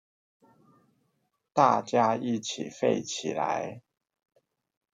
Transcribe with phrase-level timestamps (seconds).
[1.53, 3.83] 大家一起廢起來